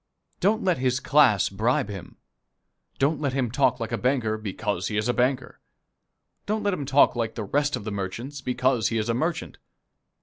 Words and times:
Don't 0.39 0.63
let 0.63 0.79
his 0.79 0.99
class 0.99 1.47
bribe 1.49 1.87
him. 1.87 2.17
Don't 2.97 3.21
let 3.21 3.33
him 3.33 3.51
talk 3.51 3.79
like 3.79 3.91
a 3.91 3.99
banker 3.99 4.35
because 4.35 4.87
he 4.87 4.97
is 4.97 5.07
a 5.07 5.13
banker. 5.13 5.59
Don't 6.47 6.63
let 6.63 6.73
him 6.73 6.87
talk 6.87 7.15
like 7.15 7.35
the 7.35 7.43
rest 7.43 7.75
of 7.75 7.83
the 7.83 7.91
merchants 7.91 8.41
because 8.41 8.87
he 8.87 8.97
is 8.97 9.09
a 9.09 9.13
merchant. 9.13 9.59